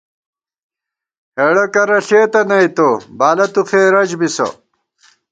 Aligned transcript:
ہېڑہ 1.37 1.65
کرہ 1.73 1.97
ݪېتہ 2.07 2.41
نئ 2.49 2.67
تو، 2.75 2.89
بالہ 3.17 3.45
تُو 3.53 3.61
خېرَج 3.69 4.09
بِسہ 4.19 4.47